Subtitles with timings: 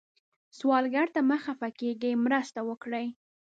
[0.57, 3.07] سوالګر ته مه خفه کېږئ، مرسته وکړئ